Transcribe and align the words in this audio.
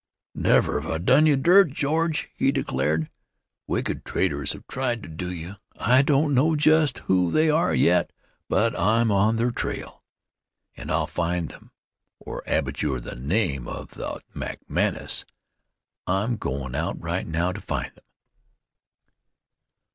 "Never 0.33 0.81
have 0.81 0.89
I 0.89 0.97
done 0.97 1.27
you 1.27 1.35
dirt, 1.35 1.71
George," 1.73 2.31
he 2.33 2.51
declared. 2.51 3.07
"Wicked 3.67 4.03
traitors 4.03 4.53
have 4.53 4.65
tried 4.65 5.03
to 5.03 5.07
do 5.07 5.31
you. 5.31 5.57
I 5.77 6.01
don't 6.01 6.33
know 6.33 6.55
just 6.55 7.03
who 7.05 7.29
they 7.29 7.51
are 7.51 7.75
yet, 7.75 8.11
but 8.49 8.75
I'm 8.79 9.11
on 9.11 9.35
their 9.35 9.51
trail, 9.51 10.01
and 10.75 10.89
I'll 10.89 11.05
find 11.05 11.49
them 11.49 11.69
or 12.17 12.41
abjure 12.47 12.99
the 12.99 13.13
name 13.13 13.67
of 13.67 13.89
'The' 13.89 14.21
McManus. 14.33 15.23
I'm 16.07 16.35
goin' 16.37 16.73
out 16.73 16.99
right 16.99 17.27
now 17.27 17.51
to 17.51 17.61
find 17.61 17.93
them." 17.93 18.05